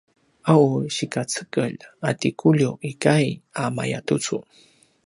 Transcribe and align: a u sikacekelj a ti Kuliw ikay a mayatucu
a 0.51 0.53
u 0.67 0.79
sikacekelj 0.95 1.77
a 2.07 2.15
ti 2.19 2.29
Kuliw 2.41 2.71
ikay 2.91 3.25
a 3.61 3.71
mayatucu 3.75 4.37